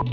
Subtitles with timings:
[0.00, 0.06] La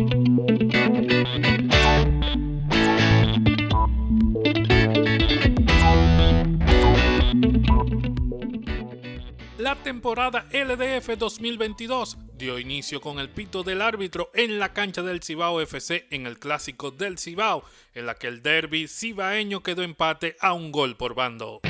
[9.84, 15.62] temporada LDF 2022 dio inicio con el pito del árbitro en la cancha del Cibao
[15.62, 17.64] FC en el clásico del Cibao,
[17.94, 21.62] en la que el derby cibaeño quedó empate a un gol por bando.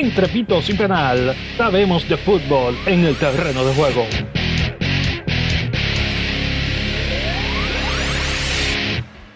[0.00, 4.06] Entre pitos y penal, sabemos de fútbol en el terreno de juego.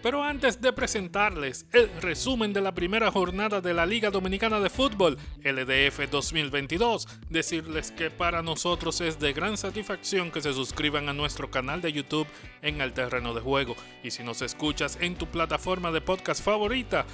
[0.04, 4.70] Pero antes de presentarles el resumen de la primera jornada de la Liga Dominicana de
[4.70, 11.12] Fútbol, LDF 2022, decirles que para nosotros es de gran satisfacción que se suscriban a
[11.12, 12.28] nuestro canal de YouTube
[12.62, 13.74] en el terreno de juego.
[14.04, 17.04] Y si nos escuchas en tu plataforma de podcast favorita,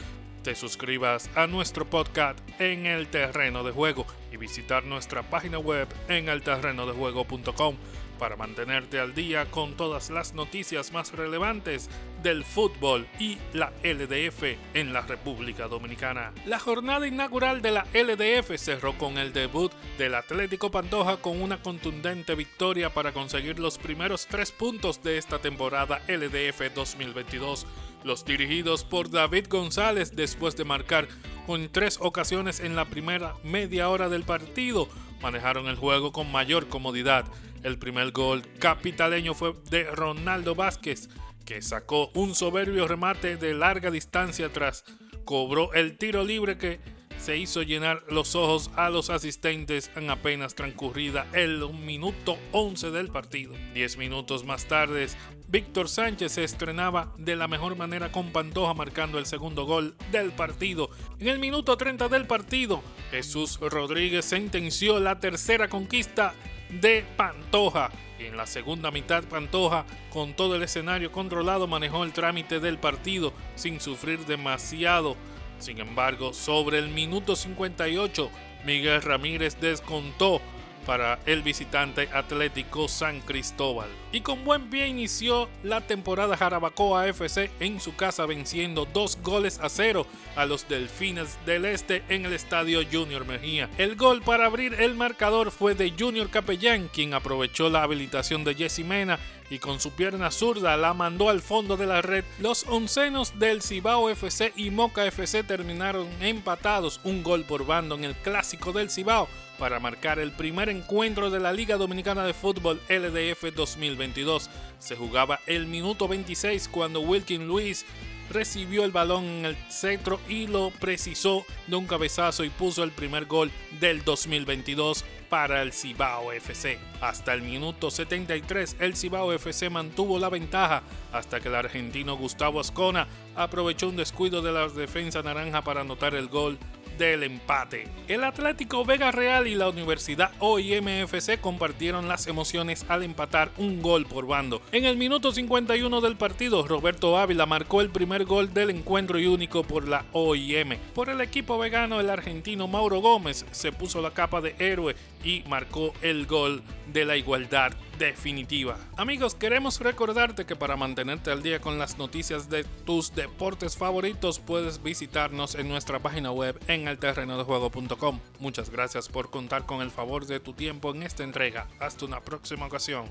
[0.43, 5.89] te suscribas a nuestro podcast en el terreno de juego y visitar nuestra página web
[6.09, 7.77] en elterrenodejuego.com
[8.19, 11.89] para mantenerte al día con todas las noticias más relevantes
[12.23, 14.43] del fútbol y la LDF
[14.75, 16.33] en la República Dominicana.
[16.45, 21.63] La jornada inaugural de la LDF cerró con el debut del Atlético Pantoja con una
[21.63, 27.67] contundente victoria para conseguir los primeros tres puntos de esta temporada LDF 2022.
[28.05, 31.09] Los dirigidos por David González después de marcar
[31.49, 34.87] con tres ocasiones en la primera media hora del partido,
[35.23, 37.25] manejaron el juego con mayor comodidad.
[37.63, 41.09] El primer gol capitaleño fue de Ronaldo Vázquez,
[41.47, 44.85] que sacó un soberbio remate de larga distancia tras
[45.25, 46.81] cobró el tiro libre que
[47.19, 53.09] se hizo llenar los ojos a los asistentes en apenas transcurrida el minuto 11 del
[53.09, 53.55] partido.
[53.75, 55.09] Diez minutos más tarde,
[55.49, 60.33] Víctor Sánchez se estrenaba de la mejor manera con Pantoja marcando el segundo gol del
[60.33, 60.91] partido.
[61.19, 66.35] En el minuto 30 del partido, Jesús Rodríguez sentenció la tercera conquista
[66.71, 67.91] de Pantoja.
[68.19, 73.33] En la segunda mitad, Pantoja, con todo el escenario controlado, manejó el trámite del partido
[73.55, 75.17] sin sufrir demasiado.
[75.59, 78.31] Sin embargo, sobre el minuto 58,
[78.65, 80.41] Miguel Ramírez descontó
[80.89, 83.91] para el visitante Atlético San Cristóbal.
[84.11, 89.61] Y con buen pie inició la temporada Jarabacoa FC en su casa venciendo dos goles
[89.61, 93.69] a cero a los Delfines del Este en el estadio Junior Mejía.
[93.77, 98.55] El gol para abrir el marcador fue de Junior Capellán, quien aprovechó la habilitación de
[98.55, 99.19] Jesse Mena
[99.51, 102.25] y con su pierna zurda la mandó al fondo de la red.
[102.39, 108.05] Los oncenos del Cibao FC y Moca FC terminaron empatados un gol por bando en
[108.05, 112.81] el clásico del Cibao para marcar el primer encuentro de la Liga Dominicana de Fútbol
[112.89, 114.49] LDF 2022.
[114.79, 117.85] Se jugaba el minuto 26 cuando Wilkin Luis
[118.31, 122.93] recibió el balón en el centro y lo precisó de un cabezazo y puso el
[122.93, 126.79] primer gol del 2022 para el Cibao FC.
[127.01, 130.83] Hasta el minuto 73 el Cibao FC mantuvo la ventaja
[131.13, 136.15] hasta que el argentino Gustavo Ascona aprovechó un descuido de la defensa naranja para anotar
[136.15, 136.59] el gol
[136.99, 137.89] del empate.
[138.09, 144.05] El Atlético Vega Real y la Universidad OIMFC compartieron las emociones al empatar un gol
[144.05, 144.61] por bando.
[144.73, 149.27] En el minuto 51 del partido, Roberto Ávila marcó el primer gol del encuentro y
[149.27, 150.77] único por la OIM.
[150.95, 155.45] Por el equipo vegano, el argentino Mauro Gómez se puso la capa de héroe y
[155.49, 158.79] marcó el gol de la igualdad definitiva.
[158.97, 164.39] Amigos, queremos recordarte que para mantenerte al día con las noticias de tus deportes favoritos
[164.39, 168.21] puedes visitarnos en nuestra página web en elterrenodejuego.com.
[168.39, 171.69] Muchas gracias por contar con el favor de tu tiempo en esta entrega.
[171.81, 173.07] Hasta una próxima ocasión.